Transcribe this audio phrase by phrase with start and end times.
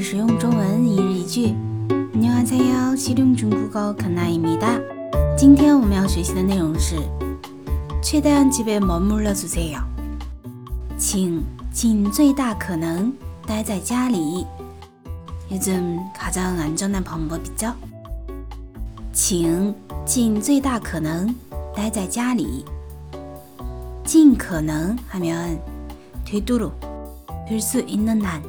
[0.00, 1.54] 实用中文一日一句。
[2.14, 4.80] 안녕하세요，실용중국어肯나입니다。
[5.38, 6.96] 今天我们要学习的内容是
[8.02, 9.78] 최대한집에머물러주세요，
[10.98, 13.12] 请尽最大可能
[13.46, 14.44] 待在家里。
[15.52, 17.72] 요즘가장안전한방법이죠
[19.12, 19.72] 请
[20.04, 21.32] 尽最大可能
[21.72, 22.64] 待在家里。
[24.04, 25.56] 尽可能하면
[26.24, 26.72] 되도록
[27.48, 28.42] 될 수 있는 한.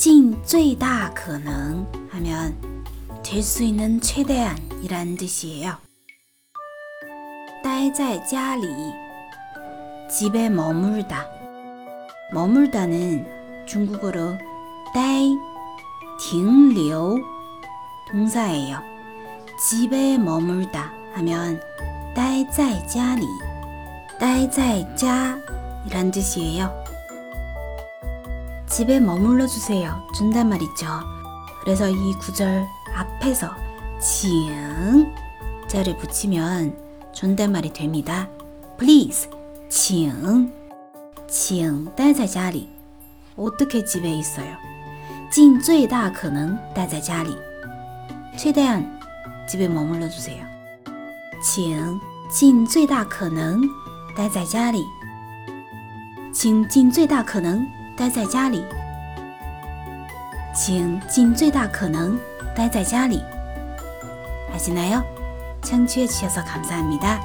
[0.00, 2.54] 尽最大可能하면
[3.22, 5.76] 될 수 있는 최대한이라는 뜻이에요.
[7.62, 8.66] 待在家里
[10.08, 11.26] 집에 머물다.
[12.32, 13.26] 머물다는
[13.66, 14.38] 중국어로
[14.94, 15.28] 待
[16.20, 17.18] 停留
[18.10, 18.78] 동사예요.
[19.68, 21.60] 집에 머물다 하면
[22.14, 23.26] 待在家里
[24.20, 25.36] 待在家
[25.86, 26.70] 이란 뜻이에요.
[28.80, 30.06] 집에 머물러 주세요.
[30.14, 30.86] 존댓말이죠.
[31.62, 33.54] 그래서 이 구절 앞에서
[34.00, 35.12] 请
[35.68, 36.76] 자를 붙이면
[37.12, 38.28] 존댓말이 됩니다.
[38.78, 39.28] Please,
[39.68, 40.52] 请,
[41.28, 42.68] 请待在家里.
[43.36, 44.56] 어떻게 집에 있어요?
[45.30, 47.36] 尽最大可能待在家里.
[48.36, 49.00] 최대한
[49.48, 50.44] 집에 머물러 주세요.
[51.42, 51.98] 请
[52.30, 53.60] 尽最大可能
[54.16, 54.84] 待在家里，
[56.32, 58.64] 请尽最大可能 待在家里，
[60.54, 62.18] 请尽最大可能
[62.54, 63.22] 待在家里。
[64.54, 67.20] 아시나요？청취해주셔서감사합니다